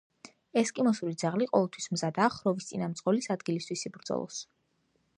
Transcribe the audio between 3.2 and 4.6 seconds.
ადგილისთვის იბრძოლოს.